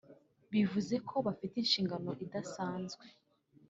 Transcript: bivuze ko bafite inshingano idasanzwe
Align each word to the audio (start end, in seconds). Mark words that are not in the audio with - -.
bivuze 0.51 0.95
ko 1.07 1.15
bafite 1.27 1.55
inshingano 1.63 2.11
idasanzwe 2.25 3.05